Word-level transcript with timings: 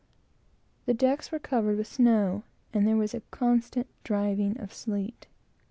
The 0.87 0.95
decks 0.95 1.31
were 1.31 1.37
covered 1.37 1.77
with 1.77 1.85
snow, 1.85 2.41
and 2.73 2.87
there 2.87 2.97
was 2.97 3.13
a 3.13 3.21
constant 3.29 3.85
driving 4.03 4.57
of 4.59 4.73
sleet. 4.73 5.27